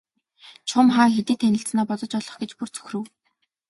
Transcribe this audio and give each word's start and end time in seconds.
Чухам 0.67 0.87
хаа 0.95 1.09
хэдийд 1.15 1.39
танилцсанаа 1.41 1.89
бодож 1.89 2.11
олох 2.19 2.35
гэж 2.41 2.51
бүр 2.57 2.69
цөхрөв. 2.75 3.03